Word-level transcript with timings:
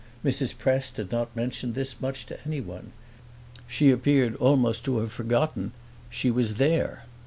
Mrs. 0.25 0.57
Prest 0.57 0.97
had 0.97 1.11
not 1.11 1.35
mentioned 1.35 1.75
this 1.75 2.01
much 2.01 2.25
to 2.25 2.39
anyone; 2.43 2.91
she 3.67 3.91
appeared 3.91 4.35
almost 4.37 4.83
to 4.85 4.97
have 4.97 5.11
forgotten 5.11 5.73
she 6.09 6.31
was 6.31 6.55
there. 6.55 7.03